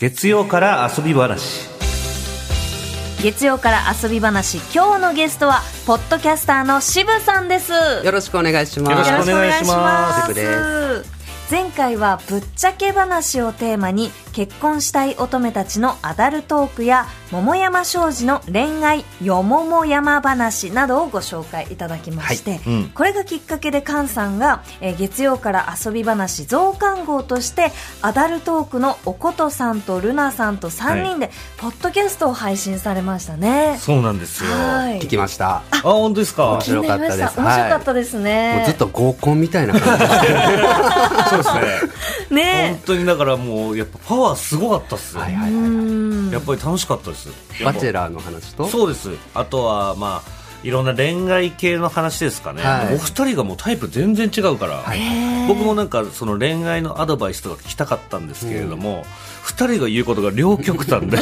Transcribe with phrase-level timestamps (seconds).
[0.00, 1.68] 月曜から遊び話。
[3.22, 4.56] 月曜から遊び話。
[4.74, 7.74] 今日のゲストはポッドキャスターの渋さんです。
[8.02, 9.10] よろしくお願いします。
[9.10, 11.04] よろしくお願いします。
[11.50, 22.88] 前回はぶっちゃけ話をテーマに結婚したい乙女たちのアダルトークや桃山商事の恋愛よもも山話などをご紹介いただきまして、はいうん。
[22.90, 27.72] これがきっかけで菅さんが、えー月曜から遊び話増刊号として
[28.02, 33.76] アダルトークのおことさんとルナさんと3人でポッドキャストを配信されましたね。
[33.78, 34.50] そうなんですよ。
[34.50, 34.98] はい。
[35.00, 35.62] 聞きました。
[35.70, 36.50] あ本当ですか？
[36.52, 37.40] 面白かったです。
[37.40, 38.54] 面白かったですね。
[38.56, 40.04] もうずっと合コンみたいな感じ。
[41.30, 41.62] そうですね。
[42.42, 45.60] ね本当にだからもうやっぱパワーすごかったっすよ、はいはいはい。
[45.60, 46.30] うん。
[46.30, 47.28] やっぱり楽しかったです。
[47.64, 48.66] バチェラーの話と？
[48.66, 49.10] そうです。
[49.34, 52.94] あとはまあいろんな恋愛系の話ですかね、はい。
[52.94, 55.00] お二人がもうタイプ全然違うから、はい。
[55.48, 59.04] 僕もなんかその恋愛のアドバイスとか聞きたかったんですけれども、
[59.42, 61.16] 二人が言うことが両極端で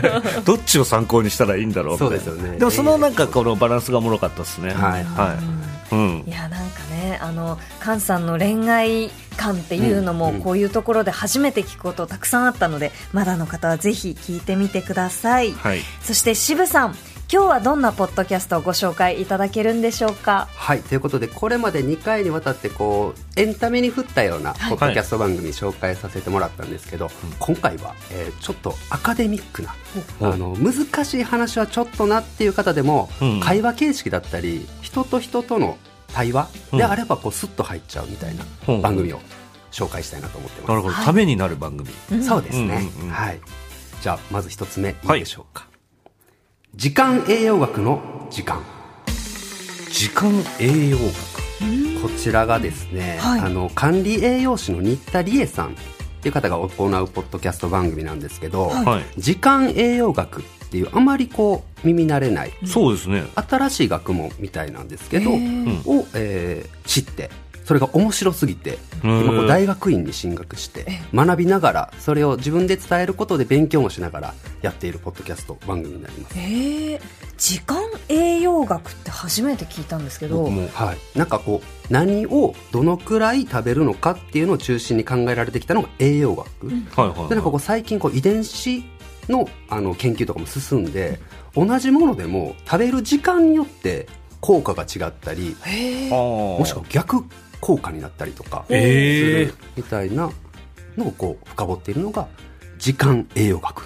[0.44, 2.24] どっちを参考にしたらいいんだろうみたいな。
[2.24, 2.58] そうですよね。
[2.58, 4.70] でもそのなんかこのバランスがおもろかったですね。
[4.70, 5.04] はい。
[5.04, 6.24] はい、うん。
[6.26, 15.80] いやなんかねあの菅さんの恋愛観っていうのもうんこういうところで初めて聞くことたくさんあったのでまだの方はぜひ聞いてみてください、はい。
[16.02, 16.94] そして渋さん
[17.30, 20.48] 今日はどんなポッドキャストをご紹介いただけるんでしょうか？
[20.54, 29.74] はい、ということで、これまで2回にわたって、こう、エンタメに振ったような、ポッドキャスト番組紹介させてもらったんですけど、今回は、えーちょっとアカデミックな、
[30.22, 33.40] あの、難しい話はちょっとなっていう方でも、うん。
[33.40, 35.76] 会話形式だったり、人と人との
[36.14, 38.76] 対話であれば、こう、スッと入っちゃうみたいうん。
[38.76, 39.20] な番組を
[39.70, 40.68] 紹介したいなと思ってます。
[40.70, 41.90] なるほど、ためになる番組。
[42.22, 43.40] そうですね、はい。
[44.00, 45.66] じゃあまず一つ目いいでしょうか、
[46.74, 48.62] 時間栄養学の時間。
[49.90, 52.02] 時間栄養学。
[52.02, 53.40] こちらがですね、はい。
[53.40, 55.70] あの管理栄養士の新田理恵さんっ
[56.20, 56.68] ていう方が行う
[57.08, 63.24] ポッドキャスト番組なんですけど、はい、時間栄養学っていうあまりこう耳慣れないそうですね。
[63.34, 65.36] 新しい学問みたいなんですけど、を、
[66.14, 67.30] えー知って
[67.68, 69.20] それが面白すぎてうん。
[69.20, 76.38] 今こう大学院に進学して学びながらそれを自分で伝えることで勉強もしながらやっているポッドキャスト番組になります。
[76.38, 77.00] えー、
[77.36, 80.44] 時間栄養学って初めて聞いたんですけど。
[80.44, 80.66] 僕も。
[80.72, 86.48] はい、なんかこう何をどのくらい食べるのかっていうのを中心に考えられてきたのが栄養学、
[86.96, 88.82] はいはいでなんかこう最近こう遺伝子
[89.28, 91.20] のあの研究とかも進んで
[91.54, 94.06] 同じものでも食べる時間によって
[94.40, 95.54] 効果が違ったり
[96.10, 97.24] もしくは逆
[97.60, 100.30] 効果になったりとかすえるみたいな
[100.96, 102.28] のをこう深掘っているのが
[102.78, 103.82] 時間栄養学。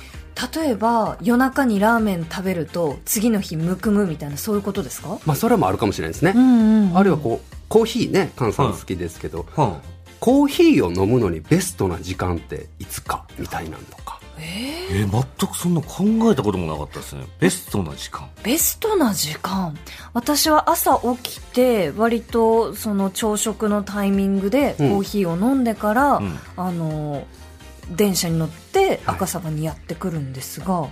[0.54, 5.18] 例えば夜中にラーメン食べると次の日むくむみたいなそういうことですか？
[5.24, 9.80] まあそれもあるかもしれないですね、んうんあるいはこうコーヒーね菅さん好きですけど、は
[10.20, 17.24] コーヒーを飲むのにベストな時間っていつかみたいなのとかえー、全くそんな考えたこともなかったですね。
[17.38, 18.28] ベストな時間。
[18.42, 19.76] ベストな時間。
[20.14, 24.98] 私は朝起きて割とその朝食のタイミングでコうん。
[24.98, 26.38] ーヒーを飲んでから、うん。
[26.56, 27.26] あの
[27.90, 30.88] 電車に乗って赤坂にやってくるんですが、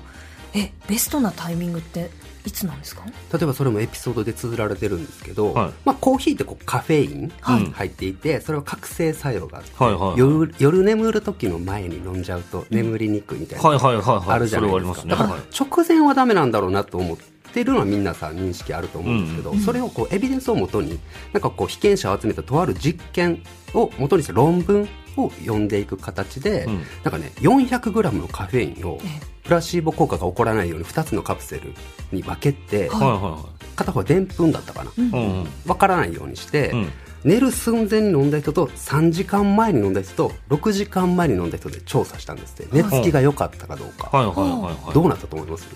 [0.55, 2.11] えベストなタイミングって
[2.45, 3.05] いつなんですか？
[3.05, 3.13] 例
[3.43, 5.73] えばそれもエピソードで綴られてるんですけど、はい。
[5.85, 7.67] まあ、コーヒーってこうカフェインはい。
[7.67, 9.93] 入っていて、それは覚醒作用があって、はい。
[9.93, 14.31] はいはい夜夜眠る時の前に飲んじゃうと眠りにくいみたいな、はいはいはいはい。
[14.31, 15.11] あるじゃないそれはありますね。
[15.11, 17.17] ですかだからはい直前はダメなんだろうなと思っ
[17.53, 20.99] てるのは皆さん認識あると思うんですけど、それをこうエビデンスをもとに
[21.33, 23.43] なんかこう被験者を集めたとある実験
[23.75, 26.75] を元にした論文を読んでいく形で、うん。
[26.77, 28.99] なんかね 400g のカフェインを
[29.45, 31.73] プラシーボ効果が起こらないように2つのカプセル
[32.13, 33.45] に分けて、はいは
[33.77, 35.47] 片方はでんぷんだったかな、うん。
[35.67, 36.89] 分からないようにして、うん。
[37.25, 42.75] 寝る寸前に飲んだ人と3時間前に飲んだ人と6時間前に飲んだ人で調査したんですって。
[42.75, 44.95] 寝つきが良かったかどうか、はいはいはいはい。
[44.95, 45.67] どうなったと思います？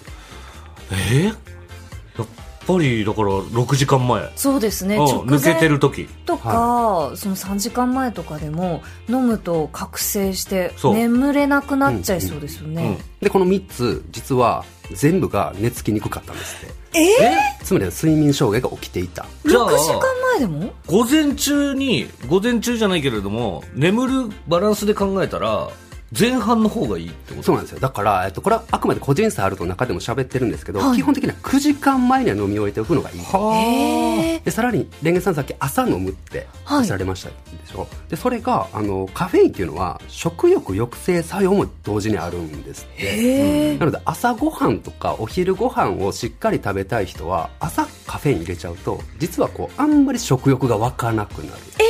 [0.91, 1.37] えー、
[2.67, 4.31] ぱりだから6時間前。
[4.37, 4.97] そうですね。
[4.97, 6.07] うん抜けてる時。
[6.27, 16.75] とか、その3時間前とかでも飲むと覚醒して眠れなくなっちゃいそうですよね、でこの3つ実は全部が寝つきにくかったんですって。
[16.97, 17.11] え？
[17.65, 19.27] つまりは睡眠障害が起きていた。
[19.45, 20.01] じゃあ6時間
[20.39, 20.73] 前でも？
[20.87, 25.71] 午前中に午前中じゃないけれども眠るバランスで考えたら
[26.19, 27.81] 前半の方がいいってことそうなんですよ。
[27.81, 30.97] だから、えっと、これはあくまで個人差あると中でも喋ってるんですけど、はい。
[30.97, 37.35] 基本的には9時間前には飲み終えておくのがいいでさらにレンゲさんさっき朝飲むっておっしゃられましたで
[37.67, 43.03] しょ、でそれがあのカフェインっていうのは食欲抑制作用も同時にあるんですって。
[43.03, 51.84] へえなので朝ごはんとかお昼ご飯をしっかり食べたい人は朝カフェイン入れちゃうと実はこうあんまり食欲が湧かなくなる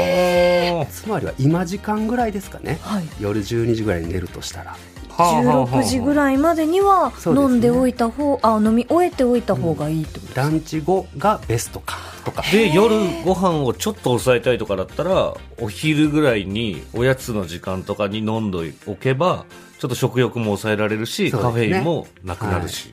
[0.00, 2.78] はつまりは今時間ぐらいですかね。
[2.82, 3.04] はい。
[3.20, 4.76] 夜12時ぐらいに寝るとしたら。
[5.18, 5.66] あはあはあはあ。
[5.82, 11.98] 16時ぐらいまでには飲んでおいた方、あ飲み終えておいた方がいいってことですか、ランチ後がベストか。
[12.24, 12.42] とか。
[12.50, 19.44] で夜ご飯をちょっと抑えたいとかだったらお昼ぐらいにおやつの時間とかに飲んでおけば
[19.78, 21.30] ちょっと食欲も抑えられるし、ね。
[21.30, 22.92] カフェインもなくなるし、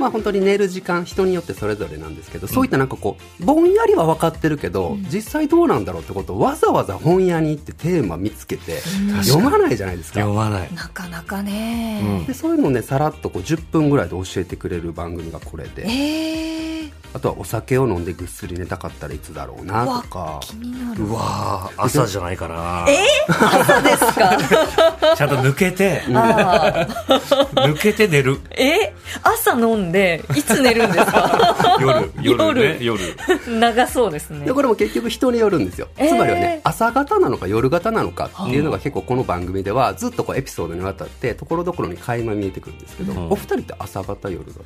[0.00, 8.80] まあ本当に寝る時間人によってそれぞれなんですけど、そういったなんかこうぼんやりは分かってるけど、実際どうなんだろうってことをわざわざ本屋に行ってテーマ見つけて
[9.22, 10.20] 読まないじゃないですか。
[10.20, 12.26] 読まないなかなかね、うん。
[12.26, 15.86] でそういうのをねさらっとこう10分ぐらいで教えてくれる番組がこれで。
[15.86, 20.38] えー、あとはお酒を飲んでぐっすり寝たかったらいつだろうなとか。
[20.42, 21.02] 気になる。
[21.04, 22.84] うわー朝じゃないかな。
[23.38, 24.38] 朝ですか？
[25.16, 26.02] ちゃんと抜けて。
[26.14, 26.86] あ
[27.54, 28.36] 抜けて寝る。
[28.36, 28.94] ーえ？
[29.22, 31.78] 朝飲んでいつ寝るんですか？
[31.80, 33.00] 夜夜ね夜。
[33.48, 34.46] 長そうですね。
[34.46, 36.08] でこれも結局人によるんですよ、えー。
[36.10, 43.30] つまりはね朝方なのか夜型なのかっていうのが結構この番組ではずっとこうエピソードにわたってところどころに垣間見えてくるんですけど、ん。
[43.30, 44.60] お二人って朝型夜型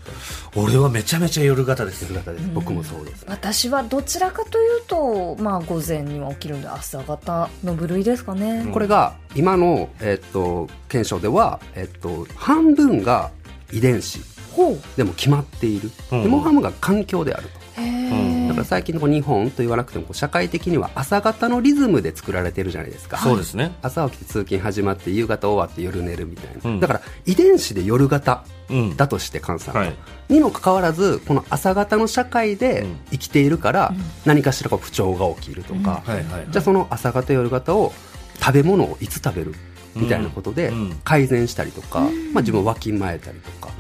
[0.57, 2.03] 俺はめちゃめちゃ夜型です。
[2.03, 3.25] 夜型です、僕もそうです。
[3.29, 13.31] 私はどちらかというと、まあ、午前には起きるんで朝方の部類ですかね、これが今の、えっと検証では、えっと半分が
[13.73, 14.21] 遺伝子。
[14.53, 14.79] ほう。
[14.97, 16.23] でも決まっている、うん。
[16.23, 17.83] でもう半分が環境であると。
[17.83, 23.19] へうんえだから最近の日本と言わなくても社会的には朝型のリズムで作られてるじゃないですか。
[23.19, 23.73] そうですね。
[23.83, 26.81] 朝起きて通勤始まって夕方終わって夜寝るみたいな、うん。
[26.81, 28.97] だから遺伝子で夜型うん。
[28.97, 29.97] だとして菅さんは、はい。
[30.29, 32.97] にもかかわらずこの朝型の社会でうん。
[33.11, 33.93] 生きているから、
[34.25, 37.93] 何かしらこう不調が起きるとか、はいはいじゃあその朝型夜型を
[38.41, 39.55] 食べ物をいつ食べる
[39.95, 40.73] みたいなことで
[41.05, 42.11] 改善したりとか、まあ、
[42.41, 43.73] 自分をわきまえたりとか、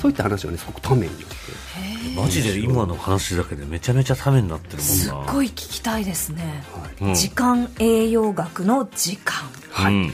[0.00, 1.32] そういった話がねすごくためになって。
[2.16, 5.32] マジで今の話だけでめちゃめちゃためになってるすっもんな。
[5.32, 6.62] ごい聞きたいですね、
[7.00, 7.14] うん。
[7.14, 9.48] 時間栄養学の時間。
[9.70, 10.12] はい、はい、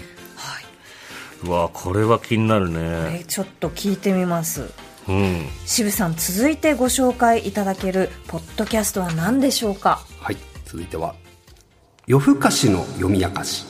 [1.45, 3.21] うわこれは気になるね。
[3.21, 4.71] えちょっと聞いてみます。
[5.09, 5.47] うん。
[5.67, 10.05] 渋さん続いてご紹介いただけるポッドキャストは何でしょうか？
[10.21, 10.37] はい。
[10.67, 11.15] 続いては
[12.07, 13.65] 「夜更かしの読み明かし。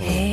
[0.00, 0.32] へ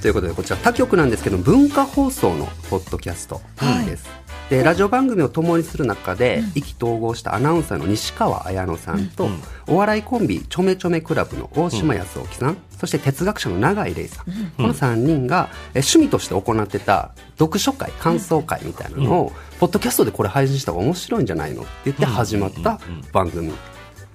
[0.00, 3.40] ということでこちら他局なんですけど文化放送のポッドキャスト
[3.86, 4.08] です、
[4.48, 9.42] でラジオ番組を共にする中で、意気投合したアナウンサーの西川綾乃さんと、うん。
[9.68, 14.24] お笑いコンビちょめちょめクラブの大島康之さん、そして哲学者の永井玲さん、
[14.56, 22.80] この3人がえ趣味として行ってた読書会感想会みたいなのを、ポッドキャストでこれ配信した方が面白いんじゃないのって言って始まった
[23.12, 23.52] 番組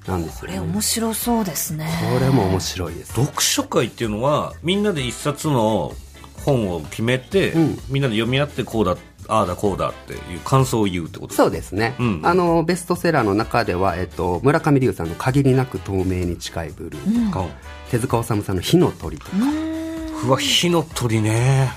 [0.08, 1.88] なんですよね、これ面白そうですね。
[2.14, 3.14] これも面白いです。
[3.14, 5.94] 読書会っていうのはみんなで一冊の
[6.46, 7.80] 本を決めて、うん。
[7.90, 8.98] みんなで読み合ってこうだ
[9.28, 17.46] ああだこうだっていう感想を言うってことですそうですね、うんあのベストセラーの中では、えっと、村上龍さんの「限りなく透明に近いブルー」か、
[17.90, 19.32] 手塚治虫さんの「火の鳥」とか、
[20.26, 21.72] うわ火の鳥ね。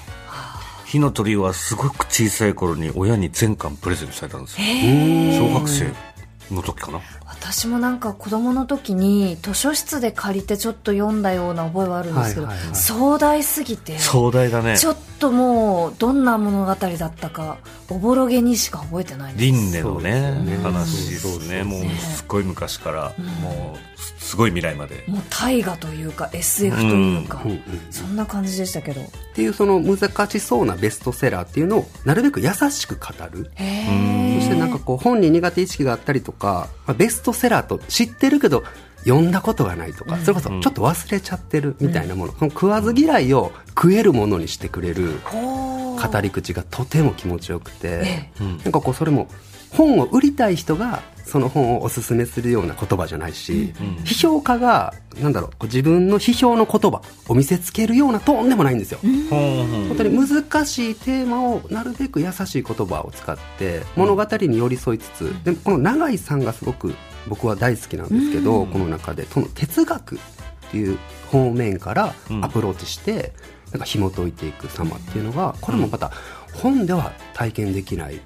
[0.85, 4.67] 火の鳥はすごく小さい頃に親に全巻プレゼントされたんですよ。
[5.49, 5.93] 小学生
[6.51, 7.01] の時かな
[7.41, 12.77] 私もなんか子供の時に図書室で借りてちょっと読んだような覚えはあるんですけど、はいはいはい。
[12.77, 14.77] 壮大すぎて壮大だね。
[14.77, 17.59] ちょっともうどんな物語だったか
[17.91, 19.45] おぼろげにしか覚えてないです。
[19.45, 20.57] 輪廻のねね。
[20.63, 21.11] 話。
[21.11, 21.65] ですね。
[21.65, 25.05] もうすっごい昔から、もうすすごい未来まで。
[25.07, 27.51] もう大河というか SF というか、うん。
[27.53, 27.55] う。
[27.55, 29.01] んそんな感じでしたけど。
[29.01, 33.51] っていうその難しそうなベストセラーっていうのをなるべく優しく語る。
[33.55, 38.65] へそえしてなんかこう本に苦手意識があったりとか、まあベストセラーと知ってるけど
[39.09, 49.29] 読んだことがないとか、それこそちょっと忘れちゃってるみたいなもの、この食わず嫌いを食えるものにしてくれる語り口がとても気持ちよくて、えなんかこうそれも
[49.71, 53.75] 本を売りたい人がその本をおすすめするような言葉じゃないし、
[54.05, 58.99] 批評家がなんだろう自分の批評の言葉を見せつけるようなトーンでもないんですよ、
[59.31, 66.95] 本当に難しいテーマをなるべく優しい言葉を使って物語に寄り添いつつ、でもこの永井さんがすごく
[67.29, 70.19] 僕は大好きなんですけど、この中でその哲学っ
[70.71, 70.99] ていう
[71.31, 73.33] 方面からアプローチして、
[73.73, 76.11] なんか紐解いていく様っていうのがこれもまた
[76.55, 78.21] 本では体験できない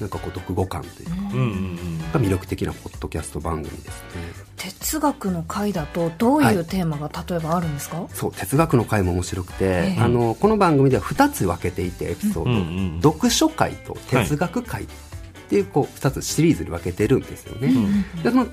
[0.00, 1.98] なんかこう読後感というか、うんうんうん。
[2.12, 4.48] が魅力的なポッドキャスト番組ですね。
[4.56, 10.00] 哲学の回だとどういうテーマが例えばあるんですか、そう哲学の回も面白くて、ええ。
[10.00, 12.60] あのこの番組では2つ分けていてエピソード、うんう
[12.98, 13.00] ん。
[13.02, 14.86] 読書会と哲学会
[15.48, 17.72] っていうこう2つシリーズに分けてるんですよね。
[18.22, 18.46] でその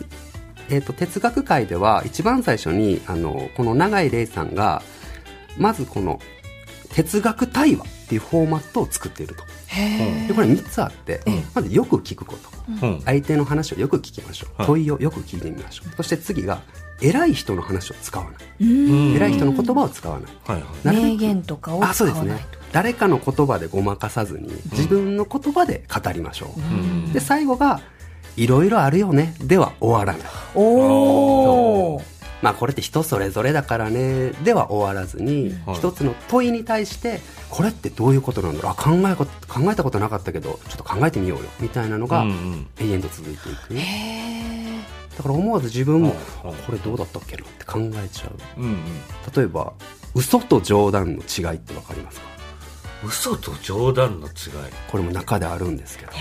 [0.68, 4.82] えー、と哲学会では一番最初にあのこの永井玲さんが
[5.60, 6.20] まずこの
[6.90, 9.46] 哲学対話っていうフォーマットを作っているとへ
[10.28, 11.22] でこれ3つあって、
[11.54, 12.50] まずよく聞くこと。
[12.82, 13.02] うん。
[13.06, 14.68] 相手の話をよく聞きましょう、はい。
[14.68, 15.96] 問いをよく聞いてみましょう。
[15.98, 16.62] そして次が
[17.02, 19.16] 偉い人の話を使わない、うん。
[19.16, 20.32] 偉い人の言葉を使わない。
[20.46, 20.64] はいはい。
[20.84, 22.26] なるべく名言とかをあそうですね。
[22.26, 27.14] 使わないと誰かの言葉でごまかさずに自分の言葉で語りましょう、うん。
[27.14, 27.82] で最後が
[28.36, 30.28] 「いろいろあるよね」では終わらない。
[30.56, 32.02] おお
[32.46, 34.30] まあこれって人それぞれだからね。
[34.44, 35.78] では終わらずに、はい。
[35.78, 38.72] 一つの問いに対してこれってどういうことなんだろう。
[38.72, 41.46] あ考えこ考えたことなかったけどちょっと考えてみようよ。
[41.60, 42.68] みたいなのがうんうん。
[42.78, 44.80] 永遠と続いていく、へえ
[45.18, 48.62] だから思わず自分もうんうんこれどうだったっけなって考えちゃう。
[48.62, 48.78] うんうん。
[49.36, 49.74] 例えば
[50.14, 52.28] 嘘と冗談の違いって分かりますか？
[53.04, 54.34] 嘘と冗談の違い。
[54.92, 56.12] これも中であるんですけど。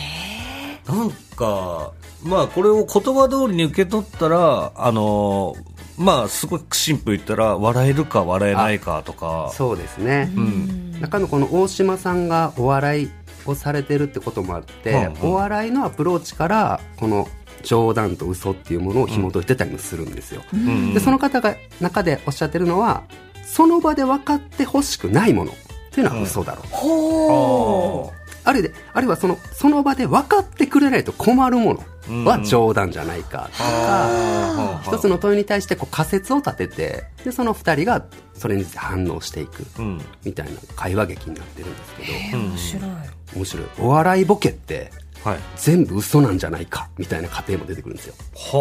[0.87, 5.54] なんかまあこれを言葉通りに受け取ったらあの
[5.97, 9.51] まあすごいシンプル言ったら笑えるか笑えないかとか。
[9.55, 11.01] そうですね、うん。
[11.01, 13.11] 中のこの大島さんがお笑い
[13.47, 15.31] をされてるってこともあって、うんうん。
[15.33, 17.29] お笑いのアプローチからこの
[17.63, 23.05] 冗談と嘘っていうものを紐解いてたりもするんですよ、うんうんでその方が中でおっしゃってるのは
[23.45, 25.55] その場で分かってほしくないものっ
[25.91, 28.13] ていうのは嘘だろう、ほ
[28.45, 33.49] あるいはあるいはそのその場で分かってくれないと困るものは冗談じゃないか。
[33.53, 39.65] とか、一つの問いに対してこう仮説を立ててでその二人がそれに反応していく。
[39.79, 40.01] うん。
[40.25, 41.95] みたいな会話劇になってるんです
[42.31, 42.39] けど。
[42.39, 42.91] う面白い。
[43.37, 43.67] 面白い。
[43.79, 44.93] お笑いボケって
[45.25, 45.39] はい。
[45.57, 46.91] 全部嘘なんじゃないか。
[46.99, 48.15] みたいな過程も出てくるんですよ。
[48.35, 48.57] はあ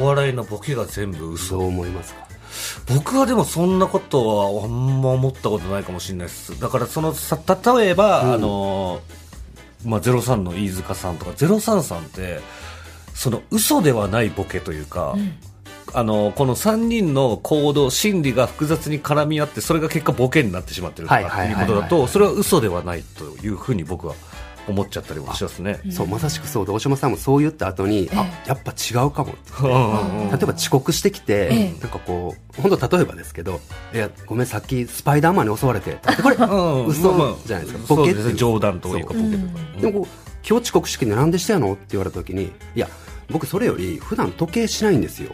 [0.00, 1.46] お笑いのボケが全部嘘。
[1.48, 2.25] そう思いますか？
[2.86, 6.58] 僕はでもそんなことはあんま思ったことないかもしれないです。
[6.60, 7.38] だからそのさ
[7.76, 8.32] 例えば、うん。
[8.34, 9.00] あの
[9.84, 12.40] まあ、03の飯塚さんとか03さんって
[13.14, 15.14] その嘘ではないボケというか、
[15.94, 24.14] あのこの3人の行動心理が複雑に絡み合ってそれが結果ボケになってしまってるとかってはいうことだとそれは嘘ではないというふうに僕は
[24.68, 25.80] 思っちゃったりもしますね。
[25.90, 29.52] そうまさしくそうで大島さんもそう言った後に、あやっぱ違うかもって。
[29.62, 30.30] うんうんうん。
[30.30, 31.80] 例えば遅刻してきて、ええ。
[31.80, 33.60] なんかこう本当例えばですけど
[33.94, 37.86] 「いやごめんさっきスパイダーマンに襲われて」これ うん嘘じゃないですか。
[37.86, 39.80] そうボケって冗談というかボケとか。
[39.80, 42.88] でもこう今日遅刻してきてなんでしたやのって言われた時に「いや
[43.30, 45.30] 僕それより普段時計しないんですよ」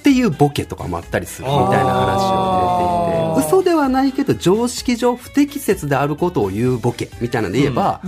[0.00, 3.48] っていうボケとかもあったりするみたいな話を入れていて。
[3.48, 8.00] 嘘ではないけど常識上不適切であることを言うボケみたいなので言えば、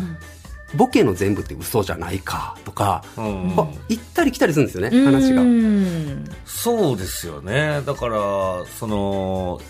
[0.74, 3.56] ボケの全部って嘘じゃないかとか、うん
[3.88, 5.42] 行ったり来たりするんですよね話が。
[5.42, 6.24] うん。
[6.44, 7.82] そうですよね。
[7.86, 9.60] だからその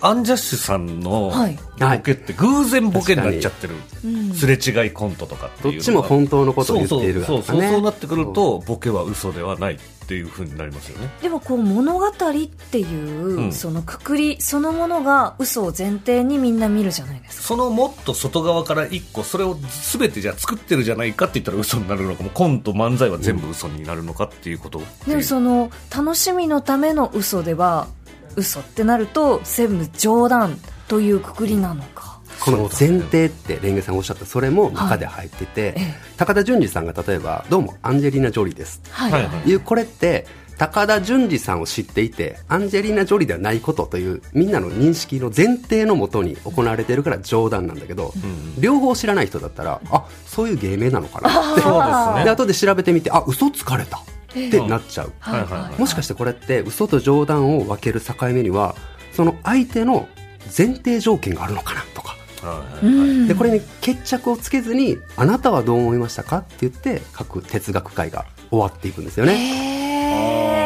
[0.00, 1.58] アンジャッシュさんのはい。
[1.78, 3.74] ボケって偶然ボケになっちゃってる、
[4.04, 7.42] うんすれ違いコントとかっていうどっちも本当のことを言っているそうそう。
[7.42, 7.60] そうそう。
[7.60, 11.10] ねそうなってくるとボケは嘘ではないっていうふうになりますよね。
[11.22, 13.52] でもこう物語っていう、うん。
[13.52, 17.42] そのくくりそのものが嘘を前提にみんな見るじゃないですか。
[17.42, 19.56] そのもっと外側から一個それを
[19.92, 27.88] 全てじゃあ作ってるじゃないかって言ったら嘘になるのかもコント漫才は全部嘘になるのかっていうことでもその楽しみのための嘘では
[28.36, 32.16] 嘘ってなると全部冗談というくくりなのか。
[32.40, 35.94] この前提ってレンゲさんがおっしゃったそれも中で入ってて、ええ。
[36.16, 40.26] 高田純次さんが例えば「どうもアンジェリーナ・ジョリーです」はい、はいうこれって
[40.58, 48.12] 高田純次さんを知っていてアンジェリーナ・ジョリーではないことというみんなの認識の前提のもとに行われているから冗談なんだけど、
[48.58, 51.62] 両方知らない人だったらあそういう芸名なのかなって。
[51.62, 52.24] そうですね。
[52.24, 55.80] で後で調べてみてあ嘘つかれたってなっちゃう、はいはいはい。
[55.80, 58.74] もしかしてこれって嘘と冗談を分ける境目には
[59.12, 60.08] その相手の
[60.56, 62.16] 前提条件があるのかなとか。
[62.42, 63.28] はいうん。
[63.28, 70.65] でこれに決着をつけずに「あなたはどう思いましたか?」って言って各哲学会が終わっていくんですよね。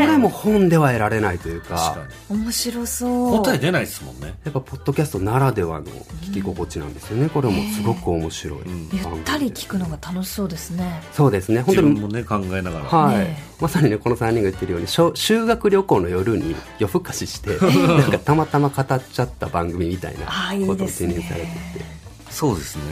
[0.00, 1.98] れも本では得られないというか。
[2.28, 3.38] 面白そう。
[3.38, 4.34] 答え出ないですもんね。
[4.44, 7.28] やっぱポッドキャストならではの聞き心地なんですよね。
[7.28, 8.88] これもすごく面白い、ん。
[8.92, 11.02] ゆったり聞くのが楽しそうですね。
[11.12, 11.62] そうですね。
[11.62, 12.84] 本自当に分もね考えながら。
[12.84, 20.26] はい、ねまさにねこの3人が言ってるようにしょ修学旅行の夜に夜更かしして なんかたまたま語っちゃった番組みたいな
[20.66, 21.14] ことをですね。
[21.14, 21.46] 提言されて
[21.78, 22.04] て。
[22.34, 22.82] そうですね。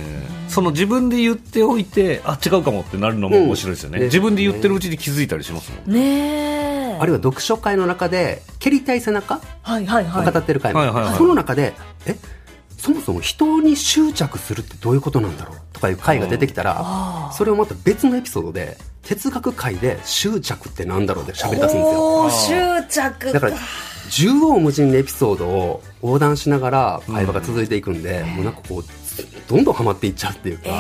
[0.49, 4.05] その自分で言っておいてあ違うかもってなるのも面白いですよね、うん。
[4.05, 6.72] 自分で言ってるうちに気づいたりしますもんねえ
[7.03, 10.29] あるいは読書会の中で蹴りたい背中はいはいはい。
[10.29, 11.17] を語ってる回も、はいはいはい。
[11.17, 11.75] その中で
[12.07, 12.17] え
[12.79, 15.57] そもそも人に執着するってどういうことなんだろう？
[15.73, 21.85] とかいう回が出てきたらそれをまた別のエピソードで哲学界で執着ってなんだろうで喋り出すんで
[22.31, 22.81] すよ。
[22.81, 23.53] 執着だから
[24.09, 28.85] 縦横無尽にエピソードを横断しながら会話が続いていくんで、もうなんかこう
[29.49, 30.75] どんどんハマっていっちゃうっていうか、も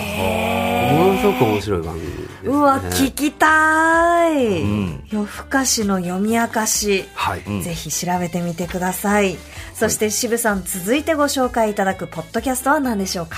[1.12, 5.04] のすごく面白い番組です、ね、うわ聞きたい、ん。
[5.10, 9.36] 夜更かしの読み明かし、はい、ぜひ調べてみてください。
[9.74, 13.36] そして渋さん続いてご紹介いただくポッドキャストは何でしょうか？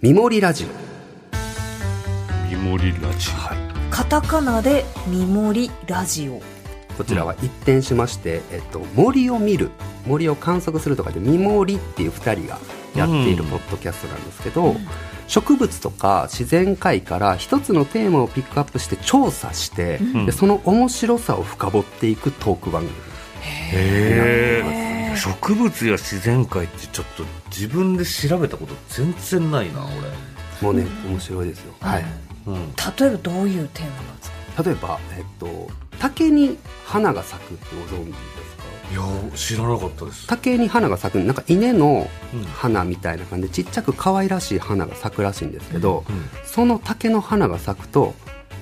[0.00, 0.66] ミモリラジ
[2.48, 6.40] ミモリラジオ、カタカナで「みもりラジオ。
[6.96, 9.70] こちらは一転しまして、えっと、森を見る
[10.06, 12.58] 森を観測するとかでミモリっていう2人が
[12.94, 14.76] やっているポッドキャストなんですけど、
[15.26, 20.26] 植物とか自然界から一つのテーマをピックアップして調査して、ん。
[20.26, 22.94] でその面白さを深掘っていくトーク番組。
[23.42, 24.62] へ
[25.12, 29.80] え植物や自然界ってちょっと自分で調べたこと全然ないな
[30.60, 32.04] もうね面白いですよ、はい、
[32.46, 34.62] 俺、うん、例えばどういうテーマなんですか？
[34.62, 35.68] 例えば、えっと、
[35.98, 38.47] 竹に花が咲くってご存知ですか？
[38.90, 39.02] いや
[39.34, 40.26] 知らなかったです。
[40.26, 42.44] 竹に花が咲くなんか稲のうん。
[42.44, 48.14] 花みたいな感じでちっちゃく可愛らしい花が咲くらしいんですけど、うんその竹の花が咲くと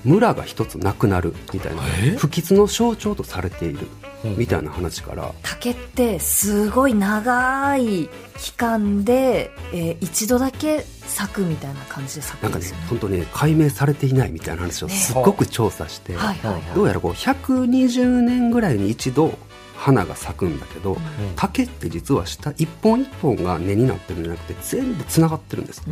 [0.05, 2.17] 村が一つなくなるみたいなえ？
[2.17, 3.87] 不吉の象徴とされている
[4.25, 4.37] うん。
[4.37, 5.33] みたいな話から。
[5.43, 12.87] 竹ってすごい長い期間で、えー一度だけ咲くみたいな感じで咲くなんかねんですよね。
[12.89, 16.63] 本当ね解明されていないみたいな話をすっごく調査して、はいはいはい。
[16.75, 19.39] どうやらこう120年ぐらいに一度
[19.77, 20.99] 花が咲くんだけど、うん。
[21.37, 25.83] 竹って実は下一本一本が根になってるんじゃなくて全部つながってるんです、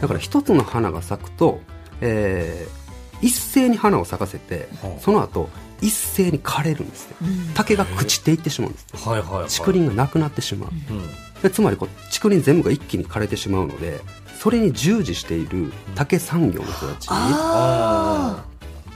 [0.00, 1.60] だから一つの花が咲くと、
[2.00, 2.80] えー
[3.22, 5.50] 一斉に花を咲かせてはあその後
[5.82, 7.08] 一斉に枯れるんです。
[7.10, 7.54] ねうん。
[7.54, 8.86] 竹が朽ちていってしまうんです。
[9.08, 9.48] はいはいはい。
[9.50, 10.70] 竹林がなくなってしまう。
[10.70, 11.08] うん。
[11.42, 14.00] でつまりこう竹林全部が一気に枯れてしまうので
[14.38, 18.44] それに従事している竹産業の人たちあ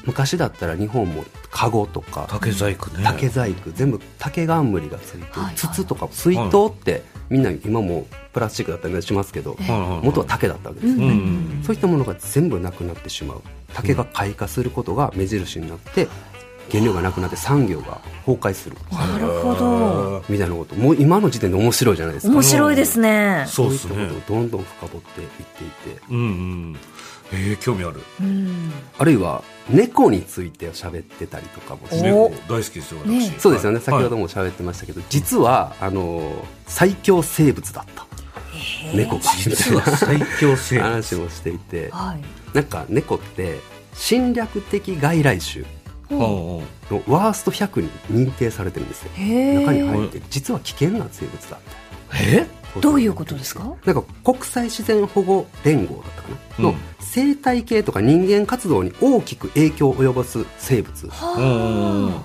[0.06, 3.04] 昔だったら日本も籠とか竹細工ね。
[3.04, 5.54] 竹細工全部竹冠がついてるはいはい。
[5.54, 11.06] 筒とか水筒ってみんな今もプラスチックだったりしますけどはい元は竹だったわけですーよね。
[11.06, 11.10] うん
[11.58, 13.42] うんそういったものが全部なくなってしまう。
[13.72, 16.08] 竹が開花することが目印になって
[16.70, 18.76] 原料がなくなって産業が崩壊する。
[18.92, 20.24] なるほど。
[20.28, 20.74] みたいなこと。
[20.76, 22.32] もう今の時点で面白いじゃないですか。
[22.32, 23.44] 面白いですね。
[23.48, 23.94] そうですね。
[23.96, 26.00] いったことをどんどん深掘っていっていて。
[26.10, 26.20] うんう
[26.72, 26.76] ん
[27.32, 28.00] えー、興味ある。
[28.20, 28.72] うん。
[28.98, 33.34] あるいは猫について喋ってたりとかもして猫大好きですよ私、ね。
[33.38, 33.84] そうですよね、はい。
[33.84, 36.32] 先ほども喋ってましたけど、実はあの
[36.66, 38.06] 最強生物だった。
[38.94, 40.84] 猫が実は最強生物。
[40.90, 41.90] 話もしていて。
[41.90, 42.22] はい。
[42.54, 43.58] なんか猫って
[43.94, 45.64] 侵略的外来種
[46.10, 46.62] の
[47.08, 49.10] ワースト100に認定されてるんですよ。
[49.14, 51.60] へ中にえ入って実は危険な生物だっ
[52.10, 52.18] た。
[52.18, 52.46] え？
[52.80, 53.74] どういうことですか？
[53.84, 56.64] なんか国際自然保護連合だったかな、うん。
[56.64, 61.06] の生態系とか人間活動に大きく影響を及ぼす生物。
[61.06, 61.08] っ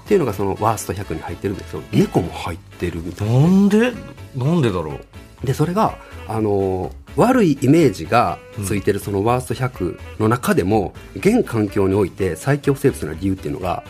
[0.06, 3.40] ていうのがそのワースト100に入ってるんですけど猫も入ってるみたいな。
[3.40, 3.94] なんで？
[4.36, 5.46] なんでだろう？
[5.46, 13.84] でそれが、あのー悪いイメージがついてるそのワースト100の中でも、現環境において最強生物な理由っていうのが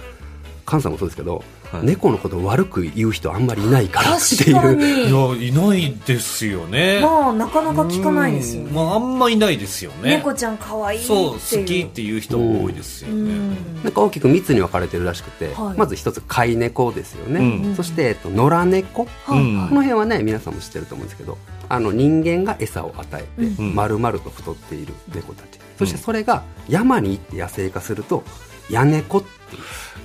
[0.65, 1.85] 菅さんもそうですけど、はい。
[1.85, 4.75] 猫のことを悪く言う人あんまりいないからって確かいう。
[4.75, 6.99] にいやいないですよね。
[7.01, 8.69] まあなかなか聞かないですよね。
[8.69, 8.75] うん。
[8.75, 10.17] まああんまいないですよね。
[10.17, 11.17] 猫ちゃん可愛いってそう。
[11.17, 13.83] いう好きっていう人多いですようねん。
[13.83, 15.77] なんか大きく3つに分かれてるらしくて、はい。
[15.77, 17.75] まず一つ飼い猫ですよね、うん。
[17.75, 19.39] そして、えっと、野良猫、はい。
[19.39, 19.67] うん。
[19.69, 21.37] この辺はね皆さんも知ってると思うんですけど
[21.69, 23.75] あの人間が餌を与えて、うん。
[23.75, 28.23] 丸々と太っている猫たち、そしてそれが山に行って野生化すると
[28.69, 29.61] 野猫っていう。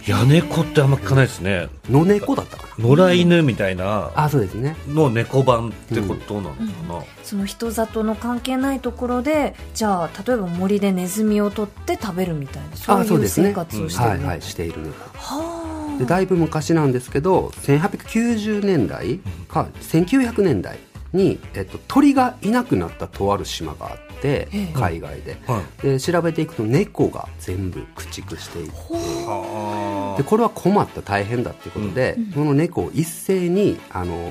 [0.07, 1.69] ヤネコってあんま聞かないですね。
[1.89, 4.11] 野猫だったかな、野良犬みたいな。
[4.15, 4.77] あそうですね。
[4.87, 14.11] の猫版ってことなのかな、その人里の関係ないところでじゃあ例えば森でネズミを取って食べるみたいなそういうあそうですね生活をしてる。
[14.11, 14.83] 猫はいはいしている。
[14.83, 20.79] 猫はでだいぶ昔なんですけど1890年代か1900年代
[21.15, 24.73] に、えっと、鳥がいなくなったとある島があってええ。
[24.75, 25.39] 海外で。
[25.47, 25.83] はい。
[25.83, 34.31] で調べていくと猫が全部駆逐していてはでこれは困った大変だっていうことで、その猫を一斉にあの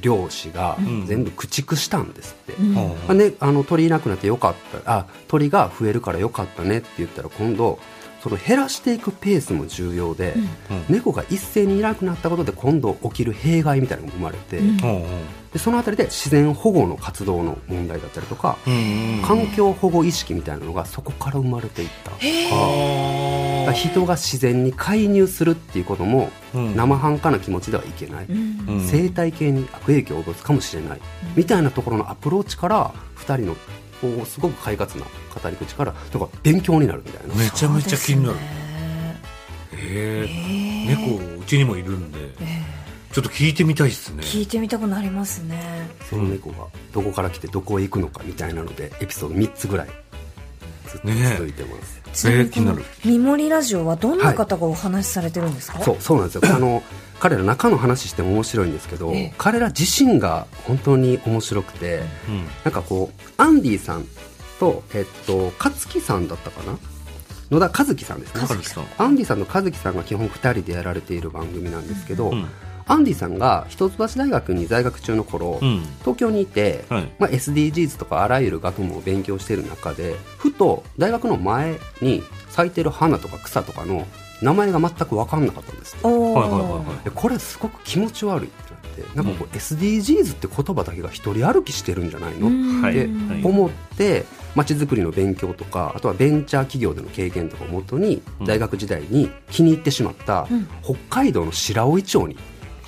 [0.00, 1.06] 漁師がん。
[1.06, 2.78] 全部駆逐したんですって、うん。
[2.78, 2.82] あ。
[2.82, 4.54] まあね、あの鳥いなくなってよかっ
[4.84, 4.98] た。
[4.98, 7.78] あ鳥が増えるからよかったねって言ったら今度
[8.22, 10.34] その減らしていくペースも重要で、
[10.70, 10.94] うん。
[10.94, 14.60] 猫が一斉にいなくなったことで今度起きる弊害みたいなのが生まれて、
[15.52, 18.58] でそのあたりで自然保護の活動の問題だったりとか、
[19.24, 22.10] 環境保護意識みたいなのがそこから生まれていった。
[22.10, 22.22] だか
[23.66, 26.76] ら人が自然に介入するっていうこともうん。
[26.76, 28.26] 生半可な気持ちではいけない、
[28.86, 31.00] 生態系に悪影響を及ぼすかもしれない、
[31.36, 33.56] みたいなところのアプローチから2人の
[34.00, 38.34] こうすごく快活な語り口からなんか勉強になるみたいな、めちゃめちゃ気になる。
[38.34, 39.90] そうですね。
[39.92, 41.18] へえへー。
[41.18, 42.62] 猫うちにもいるんでえ
[43.12, 44.22] ちょっと聞いてみたいですね。
[44.22, 45.88] え聞いてみたくなりますね。
[46.08, 49.88] その猫がどこから来てどこへ行くのかみたいなのでエピソード3つぐらい
[50.86, 51.36] ずっとねえ。
[51.36, 52.84] 続いてます、ちなみに気になる。
[53.04, 56.42] ミモリラジオはどんな方がお話しされてるんですか、そうそうなんですよ。
[56.44, 56.82] あの
[57.20, 59.34] 彼ら中の話しても面白いんですけど、ええ。
[59.38, 62.44] 彼ら自身が本当に面白くて、うん。
[62.64, 64.06] なんかこうアンディさん
[64.58, 66.78] とえっと勝木さんだったかな？
[67.50, 68.40] 野田和樹さんですね。
[68.98, 72.46] アンディさんと和樹さんが基本2人でやられている番組なんですけど、うん。
[72.86, 75.82] アンディさんが一橋大学に在学中の頃、うん。
[76.00, 77.12] 東京にいて、はい。
[77.18, 84.06] まあ、SDGs とかあらゆる学問を勉強している中でふと大学の前に咲いてる花とか草とかの
[84.42, 86.40] 名前が全く分かんなかったんですっておー。
[86.40, 87.04] はいはいはいはい。
[87.04, 92.82] でこれすごく気持ち悪いってなってなんかこう SDGs って言葉だけが一人歩きしてるんじゃないの、うん。
[92.82, 92.94] はい。
[92.94, 93.44] ではい。
[93.44, 94.24] 思って
[94.56, 98.46] 街づくりの勉強とかあとはベンチャー企業での経験とかをもとにうん。
[98.46, 100.66] 大学時代に気に入ってしまったうん。
[100.82, 102.36] 北海道の白老町に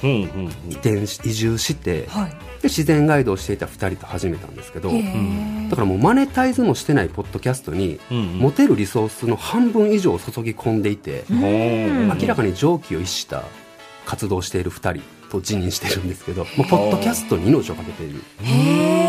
[0.07, 2.31] 移転し移住してはい。
[2.63, 8.39] で自然ガイドをしていた2人と始めたんですけどだからもうマネタイズもしてないポッドキャストにうんうん。
[8.39, 13.43] 持てるリソースの半分以上を注ぎ込んでいて明らかに常軌を逸した
[14.07, 18.21] 活動をしている2人と自認してるんですけどもうポッドキャストに命をかけている。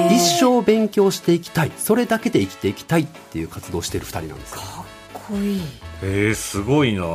[0.10, 1.72] 一生勉強していきたい。
[1.78, 4.62] それだけで生きていきたいっていう活動をしている2人なんですよ。
[4.62, 4.86] か
[5.20, 5.62] っこいい
[6.06, 7.04] えー、すごいな。
[7.04, 7.06] あ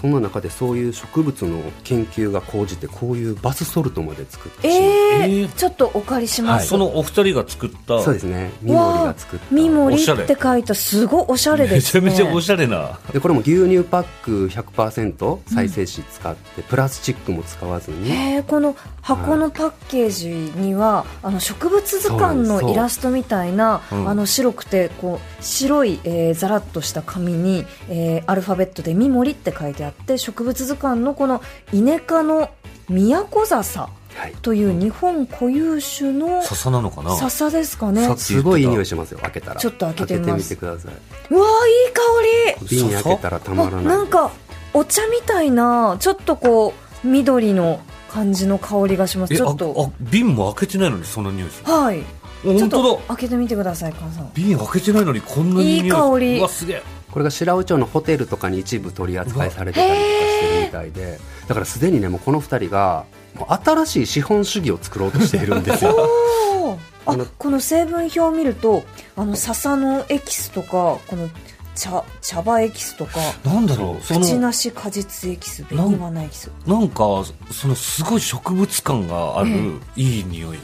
[0.00, 5.52] そんな中でそういう植物の研究が高じてこういうバスソルトまで作ってえしまう、ーえー。
[5.52, 8.02] ちょっとお借りします、そのお二人が作った。
[8.02, 8.50] そうですね。
[8.62, 9.54] 三森が作った。
[9.54, 12.08] ミモリおしゃれって書いたすごいおしゃれめちですね。
[12.08, 12.98] ゃめちゃおしゃれな。
[13.12, 18.10] でこれも牛乳パック100%再生紙使って、プラスチックも使わずに。
[18.10, 24.08] へえこの箱のパッケージには、あの植物図鑑のイラストみたいな、うん。
[24.08, 32.50] あの白くてこう白い、えー、ザラッとした紙に、えーアルファベットで「ミモリ」って書いてあって植物図鑑のこのイネ科の
[32.88, 37.14] ミヤコザサはい、という日本固有種の笹なのかな？
[37.16, 38.06] 笹ですかね。
[38.06, 39.60] さすごいいい匂いしますよ開けたら。
[39.60, 40.56] ちょっと開けてみます。
[40.56, 41.34] 開けてみてください。
[41.34, 42.78] うわーいい香り。
[42.78, 43.84] 瓶に開けたらたまらあない。
[43.84, 44.30] なんか
[44.72, 46.72] お茶みたいなちょっとこ
[47.04, 49.34] う緑の感じの香りがします。
[49.34, 49.74] えちょっと。
[49.76, 52.00] ああ瓶も開けてないのにそんな匂いするはい。
[52.42, 52.82] ちょっ本当だ。
[52.84, 54.30] と開けてみてください菅さん。
[54.32, 56.38] 瓶開けてないのにこんなに匂いい香り。
[56.38, 56.82] うわすげえ
[57.16, 63.06] これが白尾町のホテルとかに一部取り扱いされてたりとかしてるみたいでだからすでにねもうこの2人が
[63.48, 66.10] 新しい資本主義を作ろうとしているんですよ。
[67.06, 68.82] あこの成分表を見ると
[69.16, 70.68] あの笹のエキスとか
[71.06, 71.30] この
[71.74, 73.12] 茶茶葉エキスとか
[73.44, 76.50] なんだろう口なし果実エキス紅花エキス。
[76.66, 80.58] なんかそのすごい植物感がある、いい匂い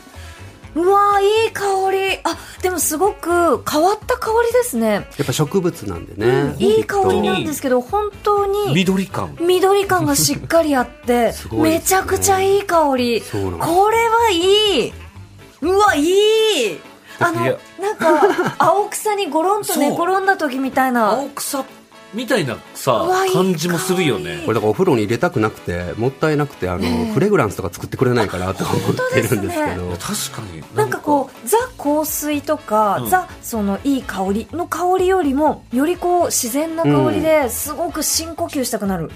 [0.75, 2.19] うわーいい香り。
[2.25, 9.37] あでもすごく変わった香りですね、やっぱ植物なんでね、いい香りなんですけど本当に緑感。
[9.41, 13.23] 緑感がしっかりあって すごいめちゃくちゃいい香り。
[13.23, 14.93] これはいい。
[15.61, 16.81] うわいい。
[17.19, 17.41] あの
[17.81, 21.11] なんか青草にゴロンと寝転んだ時みたいな。
[21.11, 21.65] 青草
[22.15, 24.43] みたいなさ感じもするよね。
[24.45, 27.13] これだからお風呂に入れたくなくてもったいなくてあの、ええ。
[27.13, 28.79] フレグランスとか作ってくれないかなと思っ
[29.13, 29.43] てるんですけど。
[29.43, 30.63] いや確かに。
[30.75, 33.11] なんかこうザ香水とか、うん。
[33.11, 39.11] ザそのいい香りの香りよりもよりこう自然な香りですごく深呼吸したくなる、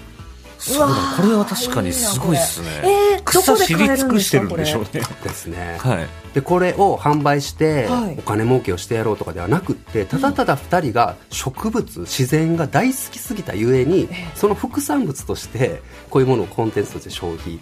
[0.57, 2.67] そうだこれは確かにすごいっすね。
[2.83, 4.89] えー、ど草知り尽くしてるんでしょうね。
[5.23, 6.07] ですねはい。
[6.33, 8.15] でこれを販売してはい。
[8.17, 14.31] お金儲けをしてやろうとかではなくってただただ2人が植物自然が大好きすぎたゆえにええ。
[14.35, 17.59] その副産物としてこういうものをコンテンツとして消費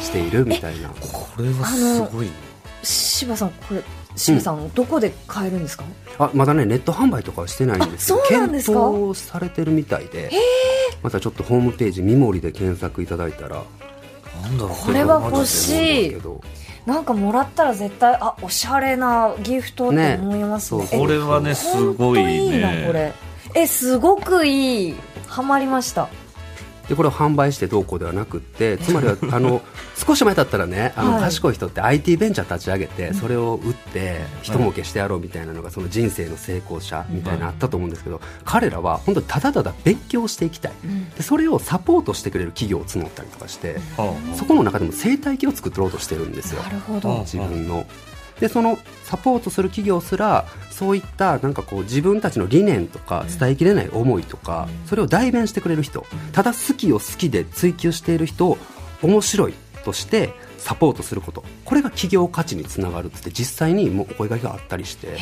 [0.00, 0.88] しているみたいな。
[0.90, 2.26] これはすごい。
[2.26, 2.32] な
[2.82, 3.82] 柴さんこれ
[4.16, 5.84] 柴さん、どこで買えるんですか？
[6.18, 8.78] あまだねネット販売とかはしてないんですけどあそうなんですか？
[8.78, 10.30] 検討されてるみたいで
[11.02, 13.62] またちょっとホームページ「みもり」で検索いただいたら
[14.42, 14.86] なんだろう。
[14.86, 16.16] これは欲しい。
[16.84, 20.88] なんかもらったら絶対あおしゃれなギフトって思いますね。
[20.90, 23.12] これはねす本ごい当いいなねこれ。
[23.54, 24.94] えすごくいい。
[25.28, 26.08] ハマりました
[26.92, 29.62] でこれを販売してどうこうではなくって つまりはあの
[29.96, 31.22] 少し前だったらねあの、はい。
[31.22, 40.72] 賢い人って IT ベンチャー立ち上げてそれを売って人儲けしてやろうみたいなのがその人生の成功者みたいなのあったと思うんですけど彼らは本当にただただ勉強していきたい。
[41.16, 46.62] でそれをサポートしてくれる企業を募ったりとかしてはそこの中でも生態系を作ろうとしてるんですよ。
[47.24, 47.86] 自分の。
[48.42, 58.58] でそのサポートする企業すらそういったなんかこう自分たちの理念とか伝えきれない思いとか、それを代弁してくれる人、ただ好きを好きで追求している人を
[59.00, 61.44] 面白いとしてサポートすること。
[61.64, 65.18] これが企業価値につながるって実際にもうお声掛けがあったりして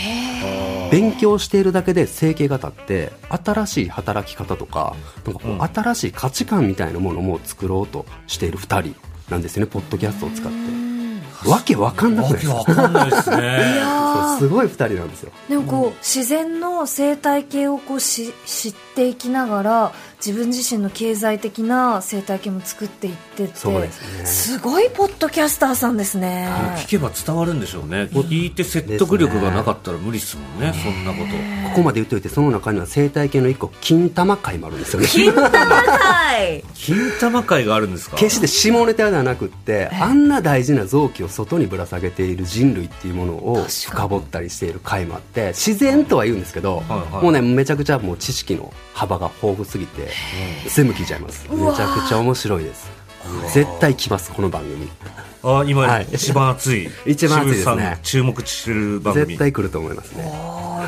[0.91, 5.63] 勉強しているだけで生計が立って新しい働き方とかなんかこううん。
[5.63, 8.97] 新しい価値観みたいなものも作ろうとしている2人
[9.31, 10.80] なんですよねポッドキャストを使って。
[11.47, 13.23] あわけわかんなくないわけわかんないです
[14.39, 19.93] すご い二人なんですよでもこう、自然の生態系をこうし知っていきながら
[20.25, 24.27] 自分自身の経済的な生態系も作っていってってそうですね。
[24.27, 26.47] すごいポッドキャスターさんですね。
[26.85, 28.03] 聞けば伝わるんでしょうね。
[28.13, 30.75] 聞いて説得力がなかったら無理ですもんね。
[30.75, 31.31] そんなこと。
[31.71, 35.07] ここまで言っておいてその中には生態系の一個金玉界もあるんですよね。
[35.09, 36.65] 金玉界。
[36.75, 38.17] 金玉会があるんですか？
[38.17, 47.25] 決して下ネタではなくってあんな大事な臓器を外にぶら下げている人類っていうものを深掘ったりしている回もあって自然とは言うんですけど、はいはい。
[47.25, 50.09] もうねめちゃくちゃもう知識の幅が豊富すぎて
[50.69, 51.49] 全部聞いちゃいます。
[51.51, 52.91] めちゃくちゃ面白いです。
[53.55, 54.89] 絶対来ますこの番組。
[55.43, 56.09] あ今、はい。
[56.13, 56.91] 一番熱い。
[57.07, 57.65] 一番熱いですね。
[57.65, 59.27] 渋さんが注目してる番組。
[59.27, 60.31] 絶対来ると思いますね。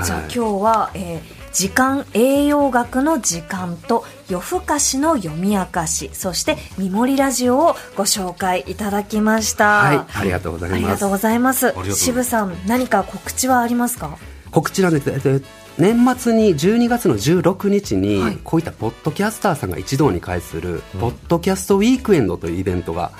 [0.05, 9.83] じゃあ今日は、えー時間栄養学の時間と夜更かしの読み明かしそして三森ラジオをご紹介いただきました。
[9.83, 10.01] はい。
[10.15, 10.79] ありがとうございます。
[10.79, 11.67] ありがとうございます。
[11.67, 12.05] がとうございます。
[12.07, 14.17] 渋さん何か告知はありますか？
[14.51, 15.11] 告知なんです。
[15.11, 18.39] えっと年末に12月の16日に、はい。
[18.43, 23.13] こういったポッドキャスターさんが一堂に会する、ポッドキャストウィークエンドというイベントが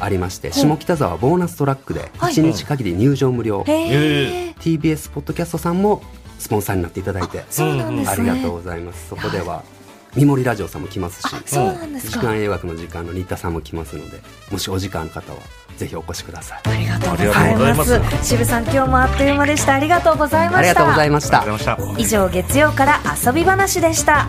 [0.00, 2.34] ありまして、下北沢ボーナストラックではい。
[2.34, 6.02] 1日限り入場無料、TBS ポッドキャストさんも
[6.38, 7.44] スポンサーになっていただいてあ
[8.16, 9.08] りがとうございます。
[9.08, 9.62] そこでは
[10.14, 11.28] 三森ラジオさんも来ますし
[12.08, 15.38] 時間栄養学の時間の新田さんも来ますのでもしお時間ある方は
[15.76, 16.60] ぜひお越しください。
[16.64, 18.00] ありがとうございまます。
[18.22, 19.74] 渋さん今日もあっという間でした。
[19.74, 20.58] ありがとうございました。
[20.58, 21.42] ありがとうございました。
[21.42, 22.02] ありがとうございました。
[22.02, 24.28] 以上月曜から遊び話でした